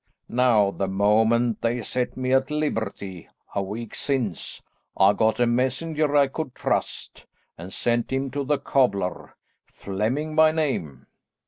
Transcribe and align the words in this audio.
Now 0.29 0.71
the 0.71 0.87
moment 0.87 1.61
they 1.61 1.83
set 1.83 2.17
me 2.17 2.33
at 2.33 2.49
liberty, 2.49 3.29
a 3.53 3.61
week 3.61 3.93
since, 3.93 4.63
I 4.97 5.13
got 5.13 5.39
a 5.39 5.45
messenger 5.45 6.15
I 6.15 6.25
could 6.25 6.55
trust, 6.55 7.27
and 7.55 7.71
sent 7.71 8.11
him 8.11 8.31
to 8.31 8.43
the 8.43 8.57
cobbler, 8.57 9.35
Flemming 9.71 10.35
by 10.35 10.53
name. 10.53 11.05